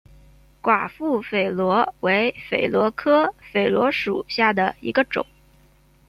[0.63, 5.23] 寡妇榧螺为榧螺科榧螺属下的一个种。